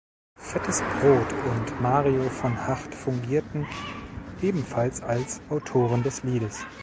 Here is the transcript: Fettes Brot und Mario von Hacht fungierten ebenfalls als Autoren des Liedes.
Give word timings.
Fettes 0.39 0.81
Brot 0.99 1.31
und 1.31 1.79
Mario 1.79 2.23
von 2.29 2.57
Hacht 2.65 2.95
fungierten 2.95 3.67
ebenfalls 4.41 4.99
als 5.03 5.41
Autoren 5.51 6.01
des 6.01 6.23
Liedes. 6.23 6.65